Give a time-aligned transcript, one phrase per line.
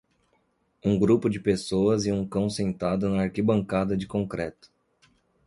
[0.83, 4.67] Um grupo de pessoas e um cão sentado na arquibancada de concreto.